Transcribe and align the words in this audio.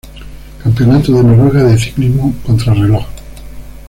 Campeonato 0.63 1.13
de 1.13 1.23
Noruega 1.23 1.61
de 1.63 1.77
Ciclismo 1.77 2.33
Contrarreloj 2.43 3.05